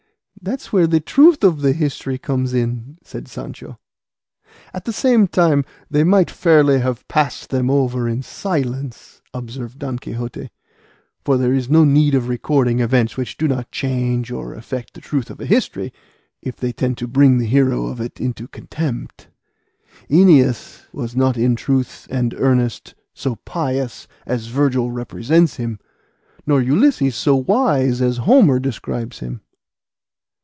"That's 0.43 0.73
where 0.73 0.87
the 0.87 0.99
truth 0.99 1.43
of 1.43 1.61
the 1.61 1.71
history 1.71 2.17
comes 2.17 2.51
in," 2.51 2.97
said 3.03 3.27
Sancho. 3.27 3.77
"At 4.73 4.85
the 4.85 4.91
same 4.93 5.27
time 5.27 5.65
they 5.87 6.03
might 6.03 6.31
fairly 6.31 6.79
have 6.79 7.07
passed 7.07 7.51
them 7.51 7.69
over 7.69 8.09
in 8.09 8.23
silence," 8.23 9.21
observed 9.35 9.77
Don 9.77 9.99
Quixote; 9.99 10.49
"for 11.23 11.37
there 11.37 11.53
is 11.53 11.69
no 11.69 11.83
need 11.85 12.15
of 12.15 12.27
recording 12.27 12.79
events 12.79 13.17
which 13.17 13.37
do 13.37 13.47
not 13.47 13.69
change 13.71 14.31
or 14.31 14.55
affect 14.55 14.95
the 14.95 14.99
truth 15.01 15.29
of 15.29 15.39
a 15.39 15.45
history, 15.45 15.93
if 16.41 16.55
they 16.55 16.71
tend 16.71 16.97
to 16.97 17.07
bring 17.07 17.37
the 17.37 17.45
hero 17.45 17.85
of 17.85 18.01
it 18.01 18.19
into 18.19 18.47
contempt. 18.47 19.27
Æneas 20.09 20.85
was 20.91 21.15
not 21.15 21.37
in 21.37 21.55
truth 21.55 22.07
and 22.09 22.33
earnest 22.33 22.95
so 23.13 23.35
pious 23.45 24.07
as 24.25 24.47
Virgil 24.47 24.89
represents 24.89 25.57
him, 25.57 25.77
nor 26.47 26.59
Ulysses 26.59 27.15
so 27.15 27.35
wise 27.35 28.01
as 28.01 28.17
Homer 28.17 28.59
describes 28.59 29.19
him." 29.19 29.41